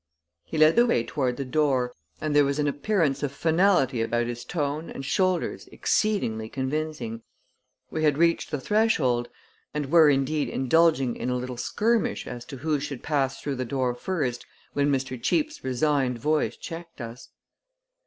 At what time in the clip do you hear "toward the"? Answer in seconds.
1.03-1.45